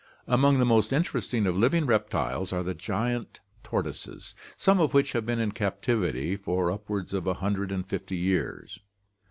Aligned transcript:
Among 0.25 0.57
the 0.57 0.65
most 0.65 0.91
interesting 0.91 1.45
of 1.45 1.55
living 1.55 1.85
reptiles 1.85 2.51
are 2.51 2.63
the 2.63 2.73
giant 2.73 3.39
tortoises, 3.63 4.33
some 4.57 4.79
of 4.79 4.95
which 4.95 5.11
have 5.11 5.27
been 5.27 5.37
in 5.39 5.51
captivity 5.51 6.35
for 6.35 6.71
upwards 6.71 7.13
of 7.13 7.27
a 7.27 7.35
hundred 7.35 7.71
and 7.71 7.85
fifty 7.87 8.17
years. 8.17 8.79